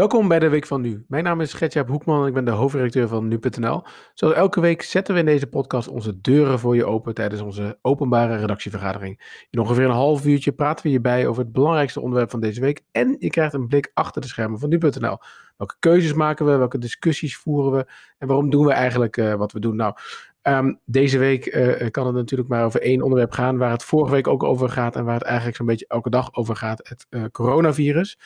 [0.00, 1.04] Welkom bij de Week van Nu.
[1.08, 3.82] Mijn naam is Gertjaap Hoekman en ik ben de hoofdredacteur van Nu.nl.
[4.14, 7.78] Zoals elke week zetten we in deze podcast onze deuren voor je open tijdens onze
[7.82, 9.44] openbare redactievergadering.
[9.50, 12.82] In ongeveer een half uurtje praten we hierbij over het belangrijkste onderwerp van deze week
[12.92, 15.18] en je krijgt een blik achter de schermen van Nu.nl.
[15.56, 17.86] Welke keuzes maken we, welke discussies voeren we
[18.18, 19.76] en waarom doen we eigenlijk uh, wat we doen?
[19.76, 19.94] Nou,
[20.42, 24.12] Um, deze week uh, kan het natuurlijk maar over één onderwerp gaan, waar het vorige
[24.12, 27.06] week ook over gaat en waar het eigenlijk zo'n beetje elke dag over gaat, het
[27.10, 28.18] uh, coronavirus.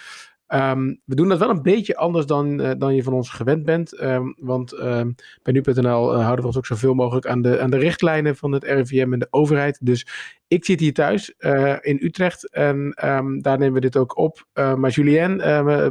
[0.54, 3.64] Um, we doen dat wel een beetje anders dan, uh, dan je van ons gewend
[3.64, 4.02] bent.
[4.02, 7.70] Um, want um, bij nu.nl uh, houden we ons ook zoveel mogelijk aan de, aan
[7.70, 9.78] de richtlijnen van het RIVM en de overheid.
[9.82, 10.06] Dus
[10.48, 12.90] ik zit hier thuis uh, in Utrecht en
[13.42, 14.46] daar nemen we dit ook op.
[14.54, 15.36] maar Julien,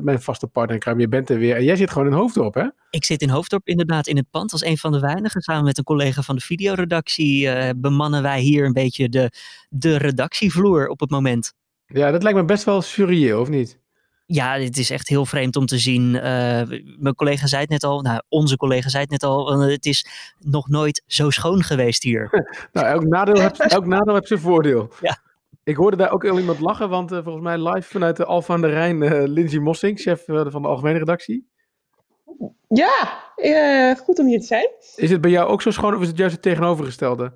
[0.04, 1.56] mijn vaste partner, je bent er weer.
[1.56, 2.68] En jij zit gewoon in Hoofddorp, hè?
[2.90, 5.42] Ik zit in Hoofddorp inderdaad in het pand als een van de weinigen.
[5.42, 9.32] Samen met een collega van de videoredactie bemannen wij hier een beetje de,
[9.70, 11.54] de redactievloer op het moment.
[11.86, 13.82] Ja, dat lijkt me best wel surreëel, of niet?
[14.34, 16.16] Ja, het is echt heel vreemd om te zien.
[16.16, 16.22] Uh,
[17.00, 20.06] mijn collega zei het net al, nou, onze collega zei het net al, het is
[20.40, 22.30] nog nooit zo schoon geweest hier.
[22.74, 24.92] nou, elk nadeel heeft, elk nadeel heeft zijn voordeel.
[25.02, 25.18] Ja.
[25.64, 28.54] Ik hoorde daar ook al iemand lachen, want uh, volgens mij live vanuit de Alfa
[28.54, 31.52] aan de Rijn, uh, Lindsay Mossing, chef van de algemene redactie.
[32.68, 33.24] Ja,
[33.96, 34.70] goed om hier te zijn.
[34.96, 37.34] Is het bij jou ook zo schoon of is het juist het tegenovergestelde?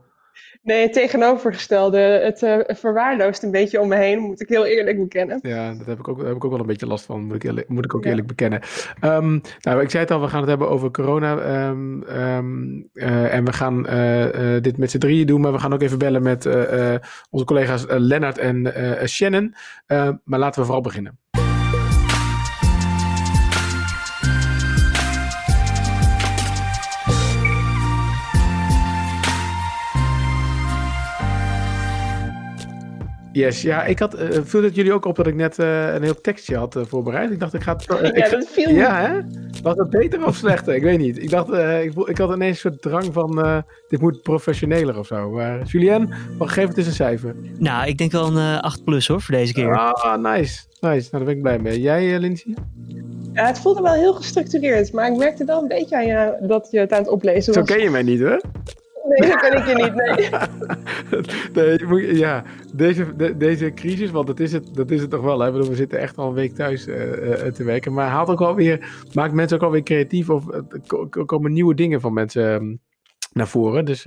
[0.68, 1.98] Nee, het tegenovergestelde.
[1.98, 5.40] Het uh, verwaarloost een beetje om me heen, moet ik heel eerlijk bekennen.
[5.42, 7.36] Ja, dat heb ik ook, daar heb ik ook wel een beetje last van, moet
[7.36, 8.10] ik, eerlijk, moet ik ook ja.
[8.10, 8.62] eerlijk bekennen.
[9.02, 11.68] Um, nou, ik zei het al, we gaan het hebben over corona.
[11.70, 15.74] Um, um, uh, en we gaan uh, dit met z'n drieën doen, maar we gaan
[15.74, 16.46] ook even bellen met
[17.30, 18.74] onze collega's Lennart en
[19.06, 19.56] Shannon.
[20.24, 21.20] maar laten we vooral beginnen.
[33.38, 36.04] Yes, ja, ik had, uh, viel het jullie ook op dat ik net uh, een
[36.04, 37.32] heel tekstje had uh, voorbereid.
[37.32, 37.92] Ik dacht, ik ga het...
[37.92, 39.20] Uh, ja, dat viel Ja, hè?
[39.64, 40.76] Was het beter of slechter?
[40.76, 41.22] Ik weet niet.
[41.22, 41.50] Ik dacht,
[41.84, 45.30] ik, ik, had ineens een soort drang van, dit moet professioneler of zo.
[45.30, 47.36] Maar Julien, geef het eens een cijfer.
[47.58, 49.78] Nou, ik denk wel een 8 plus hoor, voor deze keer.
[49.78, 50.64] Ah, nice.
[50.80, 51.82] Nice, nou daar ben ik blij mee.
[51.82, 52.54] Jij, Lindsay?
[53.34, 56.68] Ja, het voelde wel heel gestructureerd, maar ik merkte wel een beetje aan je dat
[56.72, 57.68] je het aan het oplezen was.
[57.68, 58.42] Zo ken je mij niet, hoor.
[59.08, 59.96] Nee, dat ken ik je niet,
[61.94, 62.18] nee.
[62.24, 65.40] ja, deze, de, deze crisis, want dat is het, dat is het toch wel.
[65.40, 65.52] Hè?
[65.52, 67.94] We zitten echt al een week thuis uh, uh, te werken.
[67.94, 70.30] Maar haalt ook alweer, maakt mensen ook alweer creatief.
[70.30, 70.48] Of
[71.10, 72.80] er komen nieuwe dingen van mensen um,
[73.34, 73.86] naar voren.
[73.86, 74.04] Dus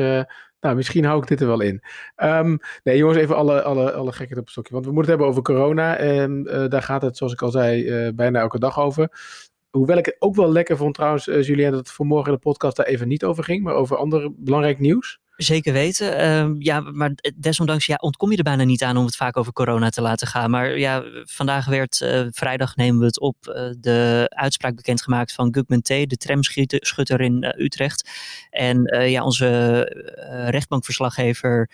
[0.61, 1.83] nou, misschien hou ik dit er wel in.
[2.17, 4.73] Um, nee, jongens, even alle, alle, alle gekheid op een stokje.
[4.73, 5.97] Want we moeten het hebben over corona.
[5.97, 9.09] En daar gaat het, zoals ik al zei, bijna elke dag over.
[9.71, 12.87] Hoewel ik het ook wel lekker vond trouwens, uh, dat het vanmorgen de podcast daar
[12.87, 15.19] even niet over ging, maar over ander belangrijk nieuws.
[15.37, 16.21] Zeker weten.
[16.21, 19.53] Uh, ja, maar desondanks ja, ontkom je er bijna niet aan om het vaak over
[19.53, 20.51] corona te laten gaan.
[20.51, 25.55] Maar ja, vandaag werd, uh, vrijdag nemen we het op, uh, de uitspraak bekendgemaakt van
[25.55, 28.11] Gugman T., de tramschutter in Utrecht.
[28.51, 29.83] En ja, onze
[30.51, 31.71] rechtbankverslaggever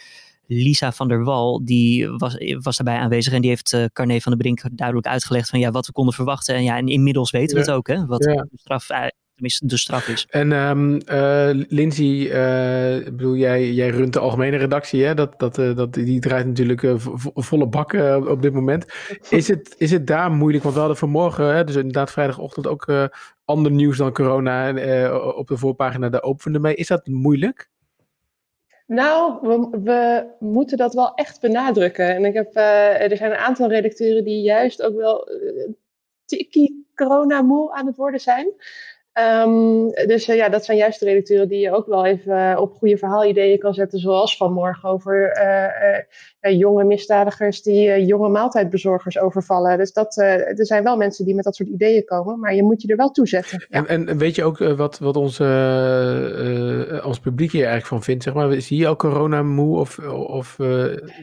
[0.46, 4.32] Lisa van der Wal, die was, was daarbij aanwezig en die heeft uh, Carne van
[4.32, 6.54] der Brink duidelijk uitgelegd van ja, wat we konden verwachten.
[6.54, 8.34] En ja, en inmiddels weten we het ook, hè, wat ja.
[8.34, 8.88] de straf
[9.36, 10.26] tenminste de straf is.
[10.30, 15.14] En um, uh, Lindsay, uh, bedoel, jij, jij runt de algemene redactie, hè?
[15.14, 16.82] Dat, dat, uh, dat, die draait natuurlijk
[17.34, 17.92] volle bak
[18.28, 18.86] op dit moment.
[19.30, 20.62] Is het, is het daar moeilijk?
[20.62, 23.10] Want we hadden vanmorgen, hè, dus inderdaad vrijdagochtend ook
[23.44, 24.68] ander nieuws dan corona
[25.34, 26.74] op de voorpagina daar openen mee.
[26.74, 27.70] Is dat moeilijk?
[28.86, 29.38] Nou,
[29.82, 32.14] we, moeten dat wel echt benadrukken.
[32.14, 35.68] En ik heb, uh, er zijn een aantal redacteuren die juist ook wel uh,
[36.24, 38.52] tikkie corona-moe aan het worden zijn.
[39.18, 42.74] Um, dus uh, ja, dat zijn juist de redacteuren die je ook wel even op
[42.74, 43.98] goede verhaalideeën kan zetten.
[43.98, 45.32] Zoals vanmorgen over
[46.40, 49.78] jonge misdadigers die jonge maaltijdbezorgers overvallen.
[49.78, 52.40] Dus dat, er zijn wel mensen die met dat soort ideeën komen.
[52.40, 53.66] Maar je moet je er wel toe zetten.
[53.68, 53.86] Ja.
[53.86, 58.22] En, en, weet je ook wat, wat onze, ons publiek hier eigenlijk van vindt?
[58.22, 60.58] Zeg maar, zie je al corona moe of, of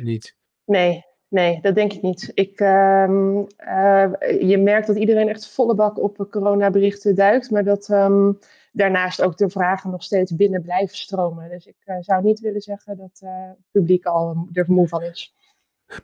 [0.02, 0.36] niet?
[0.66, 2.31] Nee, Nee, dat denk ik niet.
[2.33, 7.89] Ik, um, uh, je merkt dat iedereen echt volle bak op coronaberichten duikt, maar dat
[7.89, 8.39] um,
[8.71, 11.50] daarnaast ook de vragen nog steeds binnen blijven stromen.
[11.50, 15.03] Dus ik uh, zou niet willen zeggen dat uh, het publiek al er moe van
[15.03, 15.35] is.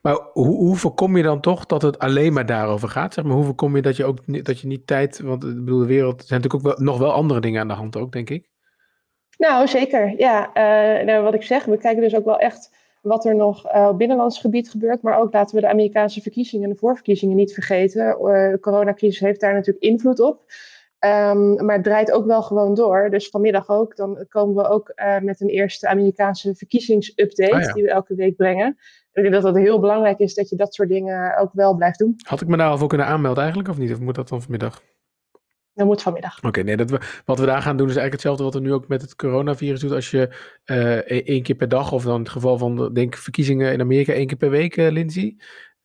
[0.01, 3.13] Maar hoe, hoe voorkom je dan toch dat het alleen maar daarover gaat?
[3.13, 5.79] Zeg maar, hoe voorkom je dat je ook dat je niet tijd, want ik bedoel,
[5.79, 8.11] de wereld er zijn natuurlijk ook wel, nog wel andere dingen aan de hand ook,
[8.11, 8.49] denk ik.
[9.37, 10.13] Nou, zeker.
[10.17, 10.51] Ja,
[11.03, 13.97] nou, wat ik zeg, we kijken dus ook wel echt wat er nog uh, op
[13.97, 15.01] binnenlands gebied gebeurt.
[15.01, 18.07] Maar ook laten we de Amerikaanse verkiezingen en de voorverkiezingen niet vergeten.
[18.07, 20.41] Uh, de coronacrisis heeft daar natuurlijk invloed op.
[21.05, 23.09] Um, maar het draait ook wel gewoon door.
[23.09, 23.95] Dus vanmiddag ook.
[23.95, 27.57] Dan komen we ook uh, met een eerste Amerikaanse verkiezingsupdate.
[27.57, 27.73] Ja.
[27.73, 28.77] Die we elke week brengen.
[29.13, 31.99] Ik denk dat het heel belangrijk is dat je dat soort dingen ook wel blijft
[31.99, 32.15] doen.
[32.27, 33.91] Had ik me daarvoor kunnen aanmelden eigenlijk of niet?
[33.91, 34.81] Of moet dat dan vanmiddag?
[35.79, 36.43] Dat moet vanmiddag.
[36.43, 38.73] Oké, nee, dat we, wat we daar gaan doen is eigenlijk hetzelfde wat we nu
[38.73, 39.91] ook met het coronavirus doen.
[39.91, 40.29] Als je
[40.65, 40.95] uh,
[41.27, 44.27] één keer per dag, of dan in het geval van, denk verkiezingen in Amerika, één
[44.27, 45.35] keer per week, uh, Lindsay.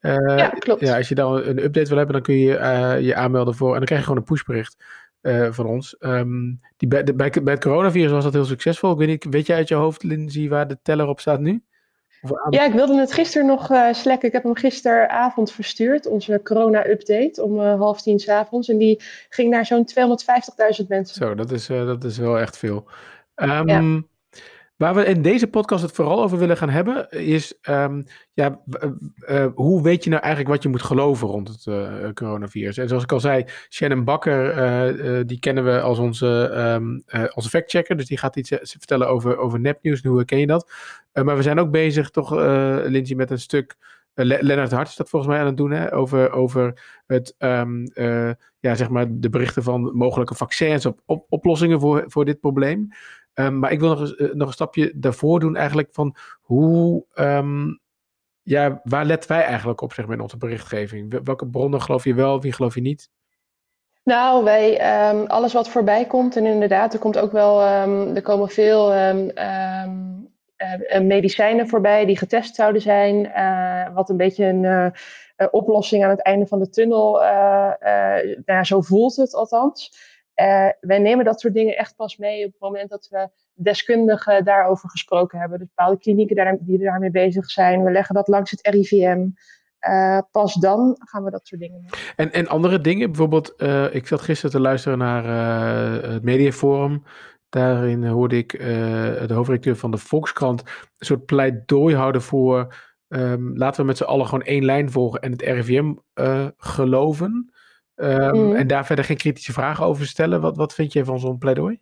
[0.01, 0.81] Uh, ja, klopt.
[0.81, 2.51] Ja, als je dan een update wil hebben, dan kun je
[3.03, 4.77] je aanmelden voor, en dan krijg je gewoon een pushbericht
[5.51, 5.97] van ons.
[6.01, 8.93] Um, die, bij, de, bij, bij, het coronavirus was dat heel succesvol.
[8.93, 11.63] Ik weet, niet, weet jij uit je hoofd, Lindsay, waar de teller op staat nu?
[12.51, 14.29] Ja, ik wilde het gisteren nog uh, slekken.
[14.29, 18.69] Ik heb hem gisteravond verstuurd, onze corona-update, om uh, half tien s'avonds.
[18.69, 19.87] En die ging naar zo'n
[20.81, 21.15] 250.000 mensen.
[21.15, 22.85] Zo, dat is, uh, dat is wel echt veel.
[23.37, 24.03] Um, ja.
[24.85, 28.61] Waar we in deze podcast het vooral over willen gaan hebben, is um, ja,
[29.29, 32.79] uh, hoe weet je nou eigenlijk wat je moet geloven rond het uh, coronavirus?
[32.79, 36.27] En zoals ik al zei, Shannon Bakker, uh, die kennen we als onze,
[36.77, 37.03] um,
[37.35, 40.73] onze factchecker, dus die gaat iets vertellen over, over nepnieuws en hoe ken je dat?
[41.13, 42.31] maar we zijn ook bezig, toch,
[42.87, 43.77] Lindsay, met een stuk.
[44.15, 45.95] Lennart Hart is dat volgens mij aan het doen, hè?
[45.95, 47.91] Over, over het, um,
[48.61, 52.89] ja, zeg maar de berichten van mogelijke vaccins op, op oplossingen voor, voor dit probleem.
[53.35, 57.81] Um, maar ik wil nog, uh, nog een stapje daarvoor doen, eigenlijk van hoe, um,
[58.43, 61.21] ja, waar letten wij eigenlijk op zeg maar, in onze berichtgeving?
[61.25, 63.11] Welke bronnen geloof je wel, wie geloof je niet?
[64.05, 64.71] Nou, wij,
[65.11, 67.63] um, alles wat voorbij komt, en inderdaad, er komt ook wel,
[68.15, 69.85] er komen veel uh,
[71.01, 73.33] medicijnen voorbij die getest zouden zijn,
[73.95, 74.93] wat een beetje een
[75.51, 77.21] oplossing aan het einde van de tunnel,
[78.45, 80.13] nou, zo voelt het althans.
[80.41, 84.45] Uh, wij nemen dat soort dingen echt pas mee op het moment dat we deskundigen
[84.45, 85.59] daarover gesproken hebben.
[85.59, 87.85] Dus bepaalde klinieken daar, die daarmee bezig zijn.
[87.85, 89.29] We leggen dat langs het RIVM.
[89.89, 91.99] Uh, pas dan gaan we dat soort dingen doen.
[92.17, 95.25] En, en andere dingen, bijvoorbeeld, uh, ik zat gisteren te luisteren naar
[96.11, 97.03] het Mediaforum.
[97.49, 102.75] Daarin hoorde ik de hoofdredacteur van de Volkskrant een soort pleidooi houden voor.
[103.09, 105.95] Um, laten we met z'n allen gewoon één lijn volgen en het RIVM
[106.57, 107.54] geloven.
[107.97, 108.57] Um, mm.
[108.57, 110.41] En daar verder geen kritische vragen over stellen.
[110.41, 111.81] Wat, wat vind je van zo'n pleidooi?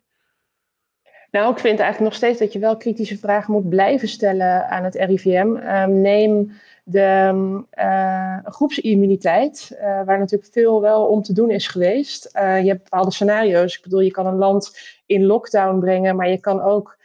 [1.31, 4.83] Nou, ik vind eigenlijk nog steeds dat je wel kritische vragen moet blijven stellen aan
[4.83, 5.47] het RIVM.
[5.47, 6.51] Um, neem
[6.83, 7.31] de
[7.79, 12.29] uh, groepsimmuniteit, uh, waar natuurlijk veel wel om te doen is geweest.
[12.35, 13.75] Uh, je hebt bepaalde scenario's.
[13.77, 16.97] Ik bedoel, je kan een land in lockdown brengen, maar je kan ook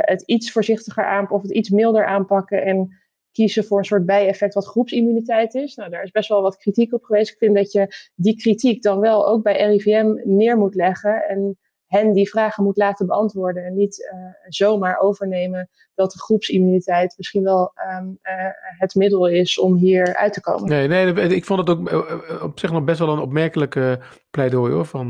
[0.00, 2.64] het iets voorzichtiger aanpakken of het iets milder aanpakken.
[2.64, 2.98] En
[3.38, 5.74] kiezen voor een soort bijeffect wat groepsimmuniteit is.
[5.74, 7.30] Nou, daar is best wel wat kritiek op geweest.
[7.30, 11.58] Ik vind dat je die kritiek dan wel ook bij RIVM neer moet leggen en
[11.86, 14.18] hen die vragen moet laten beantwoorden en niet uh,
[14.48, 18.32] zomaar overnemen dat de groepsimmuniteit misschien wel um, uh,
[18.78, 20.68] het middel is om hier uit te komen.
[20.68, 24.00] Nee, nee ik vond het ook uh, op zich nog best wel een opmerkelijke
[24.30, 25.08] pleidooi hoor, van,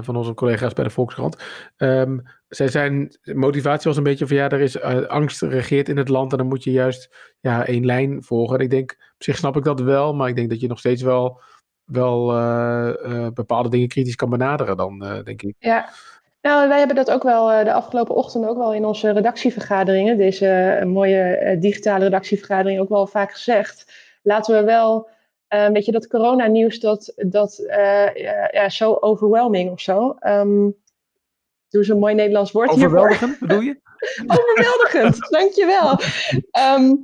[0.00, 1.36] van onze collega's bij de Volkskrant.
[1.76, 6.08] Um, zij zijn motivatie was een beetje van ja, er is angst regeert in het
[6.08, 8.58] land en dan moet je juist ja, één lijn volgen.
[8.58, 10.78] En ik denk, op zich snap ik dat wel, maar ik denk dat je nog
[10.78, 11.40] steeds wel
[11.84, 15.54] wel uh, uh, bepaalde dingen kritisch kan benaderen dan, denk ik.
[15.58, 15.88] Ja,
[16.42, 20.80] nou, wij hebben dat ook wel de afgelopen ochtend ook wel in onze redactievergaderingen, deze
[20.86, 23.92] mooie digitale redactievergadering, ook wel vaak gezegd.
[24.22, 25.08] Laten we wel
[25.48, 27.64] een beetje dat coronanieuws, dat, dat
[28.50, 30.16] ja, zo overwhelming of zo.
[30.26, 30.76] Um,
[31.70, 33.80] doe zo'n mooi Nederlands woord Overweldigend, bedoel je?
[34.26, 35.98] Overweldigend, dankjewel.
[36.78, 37.02] Um,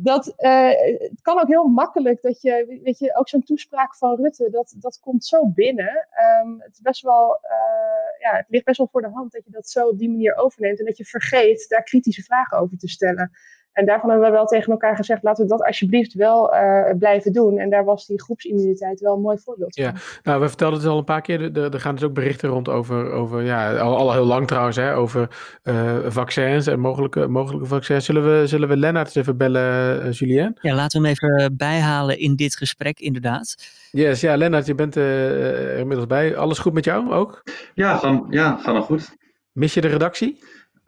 [0.00, 4.16] dat, uh, het kan ook heel makkelijk dat je, weet je, ook zo'n toespraak van
[4.16, 6.08] Rutte, dat, dat komt zo binnen.
[6.42, 9.44] Um, het, is best wel, uh, ja, het ligt best wel voor de hand dat
[9.44, 12.78] je dat zo op die manier overneemt en dat je vergeet daar kritische vragen over
[12.78, 13.30] te stellen.
[13.72, 17.32] En daarvan hebben we wel tegen elkaar gezegd, laten we dat alsjeblieft wel uh, blijven
[17.32, 17.58] doen.
[17.58, 19.84] En daar was die groepsimmuniteit wel een mooi voorbeeld van.
[19.84, 21.56] Ja, nou, we vertelden het al een paar keer.
[21.56, 24.76] Er, er gaan dus ook berichten rond over, over ja, al, al heel lang trouwens,
[24.76, 25.28] hè, over
[25.64, 28.04] uh, vaccins en mogelijke, mogelijke vaccins.
[28.04, 30.58] Zullen we, zullen we Lennart eens even bellen, uh, Julien?
[30.60, 33.54] Ja, laten we hem even bijhalen in dit gesprek, inderdaad.
[33.90, 36.36] Yes, ja, Lennart, je bent er inmiddels bij.
[36.36, 37.42] Alles goed met jou ook?
[37.74, 39.16] Ja, gaan, ja, gaat nog goed.
[39.52, 40.38] Mis je de redactie?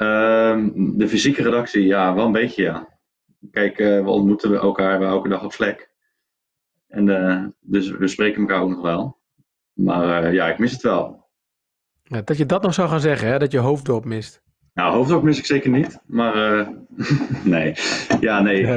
[0.02, 2.88] Uh, de fysieke redactie, ja, wel een beetje, ja.
[3.50, 5.90] Kijk, uh, we ontmoeten elkaar elke dag op Slack.
[6.88, 9.18] En uh, dus we spreken elkaar ook nog wel.
[9.72, 11.28] Maar uh, ja, ik mis het wel.
[12.02, 13.38] Ja, dat je dat nog zou gaan zeggen, hè?
[13.38, 14.42] dat je hoofddorp mist.
[14.74, 16.00] Nou, hoofddorp mis ik zeker niet.
[16.06, 16.72] Maar
[17.44, 17.74] nee,
[18.20, 18.66] ja, nee.
[18.66, 18.74] Ja,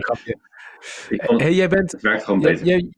[1.10, 2.66] ik vond, hey, jij bent, het werkt gewoon beter.
[2.66, 2.90] Jij,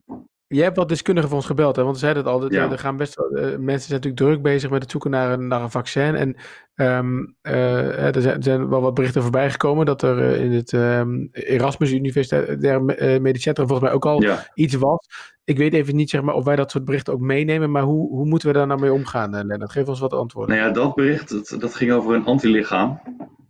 [0.48, 1.82] je hebt wat deskundigen van ons gebeld, hè?
[1.82, 2.52] want ze zeiden het al.
[2.52, 2.70] Ja.
[2.70, 5.46] Er gaan best wel, uh, mensen zijn natuurlijk druk bezig met het zoeken naar een,
[5.46, 6.14] naar een vaccin.
[6.14, 6.36] En
[6.74, 10.52] um, uh, er, zijn, er, zijn, wel wat berichten voorbij gekomen dat er uh, in
[10.52, 12.82] het um, Erasmus Universitair
[13.20, 14.50] Medisch Centrum volgens mij ook al ja.
[14.54, 15.06] iets was.
[15.44, 18.08] Ik weet even niet zeg maar, of wij dat soort berichten ook meenemen, maar hoe,
[18.08, 19.72] hoe moeten we daar nou mee omgaan, Lennart?
[19.72, 20.56] Geef ons wat antwoorden.
[20.56, 23.00] Nou ja, dat bericht dat, dat ging over een antilichaam,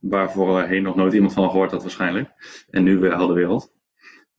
[0.00, 2.28] waar voorheen nog nooit iemand van gehoord had waarschijnlijk.
[2.70, 3.74] En nu weer de wereld.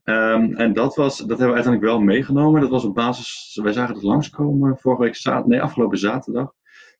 [0.07, 2.61] Ehm, en dat, was, dat hebben we uiteindelijk wel meegenomen.
[2.61, 6.53] Dat was op basis, wij zagen het langskomen vorige week nee, afgelopen zaterdag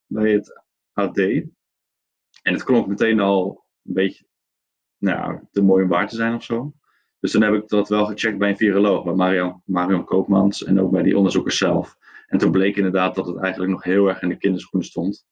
[0.06, 0.62] bij het
[0.94, 1.18] AD.
[1.18, 4.26] En het klonk meteen al een beetje
[4.98, 6.74] nou, te mooi om waar te zijn of zo.
[7.20, 10.80] Dus dan heb ik dat wel gecheckt bij een viroloog, bij Marion, Marion Koopmans en
[10.80, 11.98] ook bij die onderzoekers zelf.
[12.28, 15.26] En toen bleek inderdaad dat het eigenlijk nog heel erg in de kinderschoenen stond.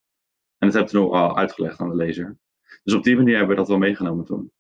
[0.58, 2.38] En dat heb ik toen ook al uitgelegd aan de lezer.
[2.84, 4.52] Dus op die manier hebben we dat wel meegenomen toen.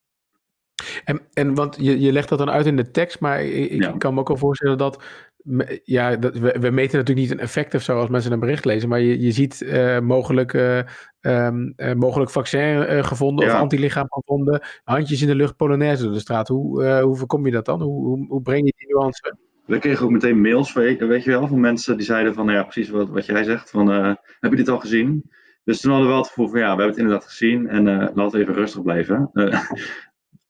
[1.04, 4.00] En, en want je, je legt dat dan uit in de tekst, maar ik, ik
[4.00, 5.04] kan me ook wel voorstellen dat
[5.84, 8.66] ja, dat, we, we, meten natuurlijk niet een effect of zo als mensen een bericht
[8.66, 10.78] lezen, maar je, je ziet uh, mogelijk, uh,
[11.22, 13.54] um, uh, mogelijk vaccin gevonden ja.
[13.54, 16.48] of antilichaam gevonden, handjes in de lucht, Polonaise door de straat.
[16.48, 17.82] Hoe, hoe voorkom je dat dan?
[17.82, 19.36] Hoe, hoe, hoe, breng je die nuance?
[19.66, 22.58] We kregen ook meteen mails, weet, weet je wel, van mensen die zeiden van, nou
[22.58, 23.88] ja, precies wat, wat jij zegt, van,
[24.40, 25.32] heb je dit al gezien?
[25.64, 27.84] Dus toen hadden we wel het gevoel van, ja, we hebben het inderdaad gezien en
[28.14, 29.30] laten we even rustig blijven.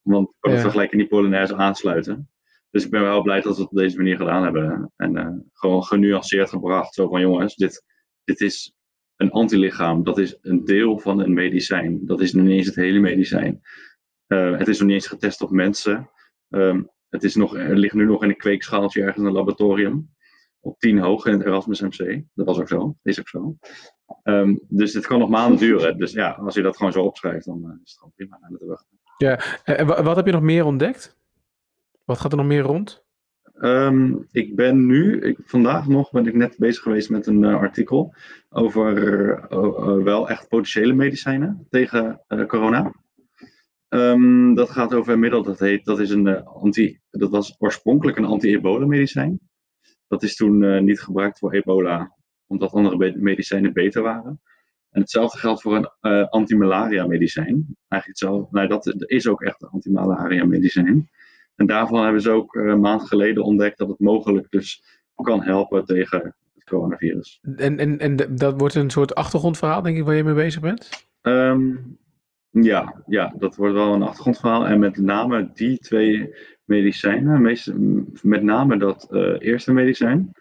[0.06, 0.70] Want we kunnen ja.
[0.70, 2.30] gelijk in die Polonaise aansluiten.
[2.70, 4.92] Dus ik ben wel blij dat we het op deze manier gedaan hebben.
[4.96, 6.94] En uh, gewoon genuanceerd gebracht.
[6.94, 7.84] Zo van jongens, dit,
[8.24, 8.74] dit is
[9.16, 10.04] een antilichaam.
[10.04, 12.06] Dat is een deel van een medicijn.
[12.06, 13.60] Dat is nog niet eens het hele medicijn.
[14.26, 16.10] Uh, het is nog niet eens getest op mensen.
[16.48, 20.14] Um, het, is nog, het ligt nu nog in een kweekschaaltje ergens in een laboratorium.
[20.60, 22.22] Op 10 hoog in het Erasmus MC.
[22.34, 22.96] Dat was ook zo.
[23.02, 23.56] Is ook zo.
[24.22, 25.98] Um, dus het kan nog maanden duren.
[25.98, 28.38] Dus ja, als je dat gewoon zo opschrijft, dan uh, is het gewoon prima.
[29.16, 31.16] Ja, en wat heb je nog meer ontdekt?
[32.04, 33.04] Wat gaat er nog meer rond?
[33.60, 38.14] Um, ik ben nu, vandaag nog ben ik net bezig geweest met een uh, artikel
[38.48, 38.98] over
[39.52, 42.92] uh, wel echt potentiële medicijnen tegen corona.
[43.88, 48.16] Um, dat gaat over een middel dat heet, dat is een anti, dat was oorspronkelijk
[48.16, 49.40] een anti-ebola medicijn.
[50.08, 52.14] Dat is toen niet gebruikt voor ebola,
[52.46, 54.40] omdat andere medicijnen beter waren.
[54.96, 57.76] En hetzelfde geldt voor een anti-malaria medicijn.
[57.88, 61.10] Eigenlijk hetzelfde, nou dat is ook echt een anti-malaria medicijn.
[61.56, 64.82] En daarvan hebben ze ook een maand geleden ontdekt dat het mogelijk dus
[65.14, 67.40] kan helpen tegen het coronavirus.
[67.56, 71.08] En, en, en dat wordt een soort achtergrondverhaal, denk ik, waar je mee bezig bent?
[71.22, 71.98] Um,
[72.50, 74.66] ja, ja, dat wordt wel een achtergrondverhaal.
[74.66, 76.34] En met name die twee
[76.64, 77.72] medicijnen, meest,
[78.22, 80.32] met name dat uh, eerste medicijn,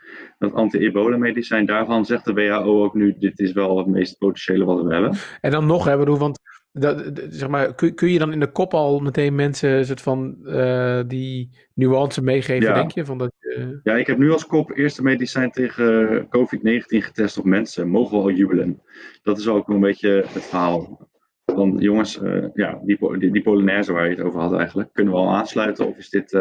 [0.46, 4.66] dat anti-ebola medicijn, daarvan zegt de WHO ook nu, dit is wel het meest potentiële
[4.66, 5.18] wat we hebben.
[5.42, 6.40] En dan nog hebben, want
[6.72, 10.38] dat, zeg maar, kun, kun je dan in de kop al meteen mensen soort van
[10.44, 12.74] uh, die nuance meegeven, ja.
[12.74, 13.06] denk je?
[13.06, 13.68] Van dat, uh...
[13.84, 17.90] Ja, ik heb nu als kop eerste medicijn tegen COVID-19 getest op mensen.
[17.90, 18.82] Mogen we al jubelen?
[19.24, 21.10] Dat is ook een beetje het verhaal.
[21.46, 25.14] Van jongens, uh, ja, die, die, die Polonaise waar je het over had eigenlijk, kunnen
[25.14, 25.88] we al aansluiten?
[25.88, 26.32] Of is dit...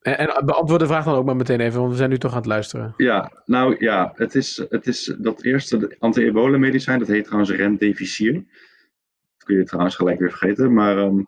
[0.00, 2.30] En, en beantwoord de vraag dan ook maar meteen even, want we zijn nu toch
[2.30, 2.94] aan het luisteren.
[2.96, 8.44] Ja, nou ja, het is, het is dat eerste anti-ebola medicijn, dat heet trouwens remdesivir
[9.50, 10.72] kun je trouwens gelijk weer vergeten.
[10.72, 11.26] Maar um,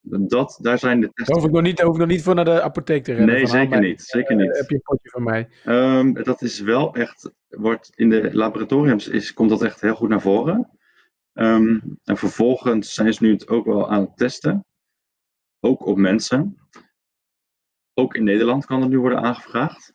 [0.00, 1.34] dat, daar zijn de testen.
[1.34, 3.34] Hoef ik nog niet, hoef ik nog niet voor naar de apotheek te rennen?
[3.34, 4.02] Nee, zeker niet.
[4.02, 4.50] Zeker niet.
[4.50, 5.48] Uh, heb je een potje van mij?
[5.66, 10.08] Um, dat is wel echt, wordt in de laboratoriums is, komt dat echt heel goed
[10.08, 10.70] naar voren.
[11.34, 14.64] Um, en vervolgens zijn ze nu het ook wel aan het testen.
[15.60, 16.58] Ook op mensen.
[17.94, 19.94] Ook in Nederland kan het nu worden aangevraagd.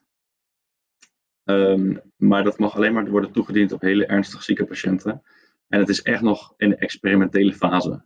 [1.44, 5.24] Um, maar dat mag alleen maar worden toegediend op hele ernstig zieke patiënten.
[5.68, 8.06] En het is echt nog in de experimentele fase.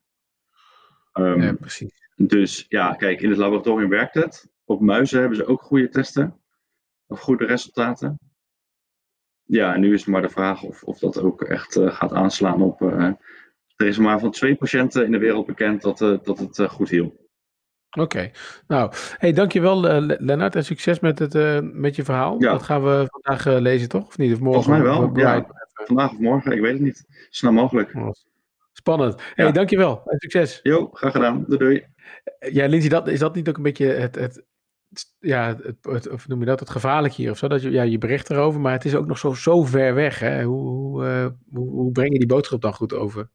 [1.14, 1.92] Um, ja, precies.
[2.16, 4.52] Dus ja, kijk, in het laboratorium werkt het.
[4.66, 6.42] Op muizen hebben ze ook goede testen.
[7.08, 8.20] Of goede resultaten.
[9.44, 12.14] Ja, en nu is het maar de vraag of, of dat ook echt uh, gaat
[12.14, 12.82] aanslaan op.
[12.82, 13.12] Uh,
[13.76, 16.90] er is maar van twee patiënten in de wereld bekend dat, uh, dat het goed
[16.90, 17.23] hielp.
[17.94, 18.32] Oké, okay.
[18.68, 22.42] nou, hey, dankjewel uh, Lennart en succes met, het, uh, met je verhaal.
[22.42, 22.52] Ja.
[22.52, 24.08] Dat gaan we vandaag uh, lezen, toch?
[24.08, 24.34] Of niet?
[24.34, 24.64] Of morgen?
[24.64, 25.48] Volgens mij wel, of, ja.
[25.74, 27.06] Vandaag of morgen, ik weet het niet.
[27.30, 27.94] Snel mogelijk.
[28.72, 29.22] Spannend.
[29.34, 29.52] Hey, ja.
[29.52, 30.60] dankjewel en succes.
[30.64, 31.46] Jo, graag gedaan.
[31.48, 31.86] Doei doei.
[32.40, 34.46] Ja, Lindsay, dat, is dat niet ook een beetje het, het,
[35.20, 37.48] ja, het, het, of noem je dat, het gevaarlijk hier of zo?
[37.48, 40.20] Dat je, ja, je bericht erover, maar het is ook nog zo, zo ver weg.
[40.20, 40.44] Hè?
[40.44, 43.30] Hoe, hoe, hoe, hoe breng je die boodschap dan goed over?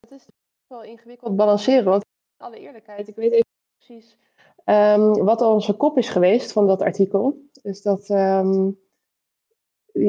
[0.00, 0.26] Het is
[0.66, 2.04] wel ingewikkeld balanceren, want
[2.38, 4.16] alle eerlijkheid, ik weet even precies
[4.64, 7.48] um, wat onze kop is geweest van dat artikel.
[7.62, 8.78] Dus dat um,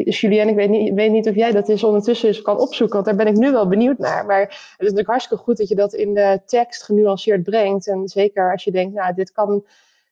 [0.06, 3.26] Julien, ik weet niet, weet niet of jij dat is ondertussen kan opzoeken, want daar
[3.26, 4.26] ben ik nu wel benieuwd naar.
[4.26, 7.88] Maar het is natuurlijk hartstikke goed dat je dat in de tekst genuanceerd brengt.
[7.88, 9.66] En zeker als je denkt, nou, dit kan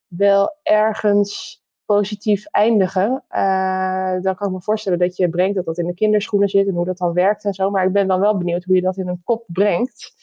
[0.08, 5.78] wel ergens positief eindigen, uh, dan kan ik me voorstellen dat je brengt dat dat
[5.78, 7.70] in de kinderschoenen zit en hoe dat dan werkt en zo.
[7.70, 10.16] Maar ik ben dan wel benieuwd hoe je dat in een kop brengt.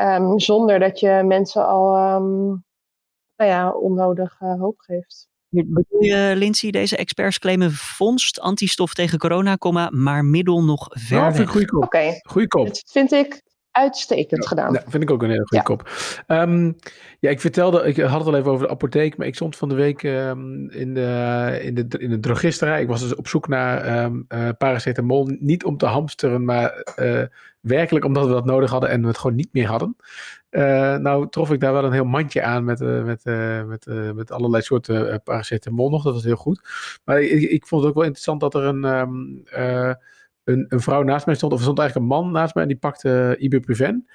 [0.00, 2.64] Um, zonder dat je mensen al um,
[3.36, 5.28] nou ja, onnodig uh, hoop geeft.
[5.48, 9.56] Bedoel je, Lindsay, deze experts claimen vondst antistof tegen corona,
[9.90, 11.48] maar middel nog ver weg.
[11.50, 11.82] Goeie kop.
[11.82, 12.66] Oké, Goeie kop.
[12.66, 13.42] dat vind ik
[13.78, 14.72] uitstekend gedaan.
[14.72, 15.62] Ja, vind ik ook een hele goede Ja.
[15.62, 15.90] kop.
[16.26, 16.72] Ehm,
[17.20, 19.68] ja, ik vertelde, ik had het al even over de apotheek, maar ik stond van
[19.68, 22.80] de week ehm, in, de, in, de, in de drogisterij.
[22.82, 23.84] Ik was dus op zoek naar
[24.28, 27.22] eh, paracetamol, niet om te hamsteren, maar eh,
[27.60, 29.96] werkelijk omdat we dat nodig hadden en we het gewoon niet meer hadden.
[30.50, 33.24] Eh, nou trof ik daar wel een heel mandje aan met, met,
[33.66, 36.02] met, met allerlei soorten paracetamol nog.
[36.02, 36.60] Dat was heel goed.
[37.04, 39.44] Maar ik, ik vond het ook wel interessant dat er een,
[40.48, 41.52] een, een vrouw naast mij stond.
[41.52, 44.06] Of er stond eigenlijk een man naast mij en die pakte ibuprofen.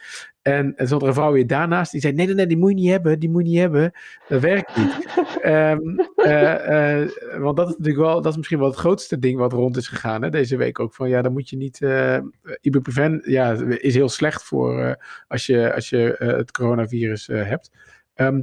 [0.41, 1.91] En er stond er een vrouw weer daarnaast.
[1.91, 3.19] Die zei, nee, nee, nee, die moet je niet hebben.
[3.19, 3.91] Die moet je niet hebben.
[4.27, 4.91] Dat werkt niet.
[6.23, 7.05] Eh,
[7.39, 9.87] want dat is natuurlijk wel, dat is misschien wel het grootste ding wat rond is
[9.87, 10.93] gegaan hè, deze week ook.
[10.93, 12.17] Van ja, dan moet je niet, eh
[12.61, 17.71] ibuprofen ja, is heel slecht voor als je, als je het coronavirus hebt.
[18.13, 18.41] Ehm,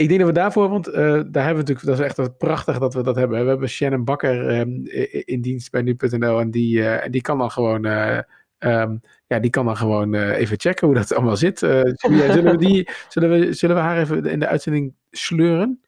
[0.00, 2.78] ik denk dat we daarvoor, want eh, daar hebben we natuurlijk, dat is echt prachtig
[2.78, 3.42] dat we dat hebben.
[3.42, 4.84] We hebben Shannon Bakker ehm,
[5.24, 8.18] in dienst bij nu.nl en die, eh, en die kan dan gewoon, eh,
[8.58, 11.58] ehm, ja, die kan dan gewoon even checken hoe dat allemaal zit.
[11.58, 15.80] Zullen, we die, zullen, we, zullen we haar even in de uitzending sleuren?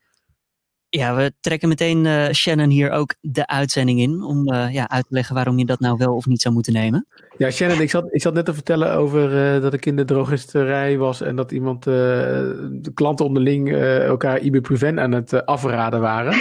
[0.94, 4.22] Ja, we trekken meteen eh, Shannon hier ook de uitzending in.
[4.22, 6.72] Om eh, ja, uit te leggen waarom je dat nou wel of niet zou moeten
[6.72, 7.06] nemen.
[7.36, 10.04] Ja, Shannon, ik zat, ik zat net te vertellen over eh, dat ik in de
[10.04, 11.92] drogisterij was en dat iemand, eh,
[12.72, 16.34] de klanten onderling eh, elkaar ibuprofen aan het afraden waren.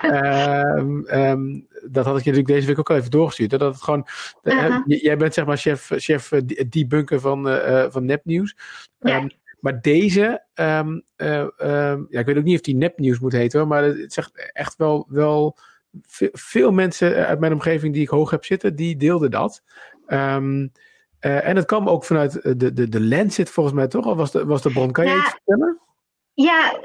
[0.00, 3.50] Ehm, ehm, dat had ik je natuurlijk deze week ook al even doorgestuurd.
[3.50, 3.58] Hè?
[3.58, 4.06] Dat het gewoon,
[4.86, 7.48] j- jij bent zeg maar chef, chef die- debunker van,
[7.90, 8.56] van nepnieuws.
[9.00, 9.16] Ja.
[9.16, 9.28] Ehm,
[9.62, 13.58] maar deze, ehm, eh, ehm, ja, ik weet ook niet of die nepnieuws moet heten
[13.58, 15.56] hoor, maar het zegt echt wel, wel
[16.02, 19.62] ve- veel mensen uit mijn omgeving die ik hoog heb zitten, die deelden dat.
[20.06, 20.68] Ehm,
[21.18, 24.06] eh, en het kwam ook vanuit eh, de, de, de Lancet volgens mij toch?
[24.06, 24.92] Of was de, was de bron?
[24.92, 25.18] Kan je Ja.
[25.18, 25.80] iets vertellen?
[26.34, 26.80] Ja,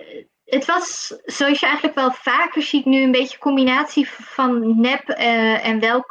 [0.46, 5.10] het was zoals je eigenlijk wel vaker ziet nu een beetje een combinatie van nep
[5.10, 6.02] eh, en wel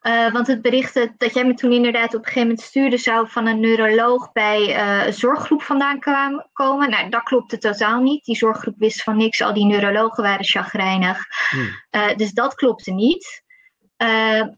[0.00, 3.28] Eh, want het bericht dat jij me toen inderdaad op een gegeven moment stuurde zou
[3.28, 6.90] van een neuroloog bij eh, een zorggroep vandaan kwam, komen.
[6.90, 8.24] Nou, dat klopte totaal niet.
[8.24, 9.42] Die zorggroep wist van niks.
[9.42, 11.26] Al die neurologen waren chagrijnig.
[11.50, 11.68] Hmm.
[11.90, 13.42] Eh, dus dat klopte niet.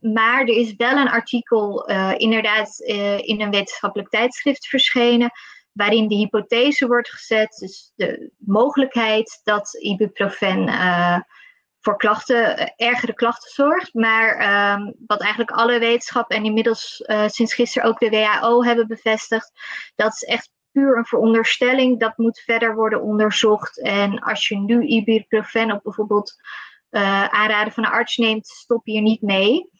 [0.00, 2.78] Maar er is wel een artikel inderdaad
[3.18, 5.30] in een wetenschappelijk tijdschrift verschenen
[5.72, 10.68] waarin de hypothese wordt gezet, dus de mogelijkheid dat ibuprofen
[11.82, 13.94] voor klachten, eh, ergere klachten zorgt.
[13.94, 18.86] Maar ehm, wat eigenlijk alle wetenschap en inmiddels eh, sinds gisteren ook de WHO hebben
[18.86, 19.52] bevestigd,
[19.94, 22.00] dat is echt puur een veronderstelling.
[22.00, 23.80] Dat moet verder worden onderzocht.
[23.80, 26.34] En als je nu ibuprofen op bijvoorbeeld
[26.90, 29.70] eh, aanraden van een arts neemt, stop je er niet mee.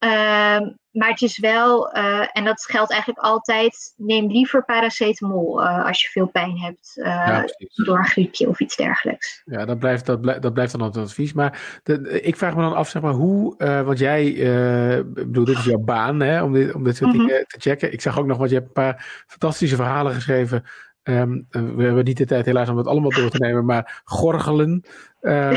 [0.00, 5.86] Ehm, maar het is wel, eh, en dat geldt eigenlijk altijd, neem liever paracetamol eh,
[5.86, 7.74] als je veel pijn hebt uh, ja, precies.
[7.84, 9.42] door een griepje of iets dergelijks.
[9.44, 11.32] Ja, dat blijft, dat blijft, dat blijft dan het advies.
[11.32, 15.58] Maar de, ik vraag me dan af, zeg maar, hoe, want jij, ik bedoel, dit
[15.58, 17.26] is jouw baan hè, om, dit, om dit soort mm -hmm.
[17.26, 17.92] dingen te checken.
[17.92, 20.64] Ik zag ook nog, want je hebt een paar fantastische verhalen geschreven.
[21.02, 24.84] Um, we hebben niet de tijd helaas om het allemaal door te nemen, maar gorgelen,
[25.20, 25.54] um,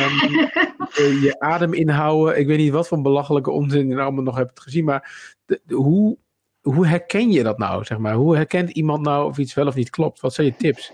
[1.25, 2.39] je adem inhouden.
[2.39, 5.61] Ik weet niet wat voor belachelijke onzin je nou allemaal nog hebt gezien, maar de,
[5.63, 6.17] de, hoe,
[6.61, 8.13] hoe herken je dat nou, zeg maar?
[8.13, 10.19] Hoe herkent iemand nou of iets wel of niet klopt?
[10.19, 10.91] Wat zijn je tips?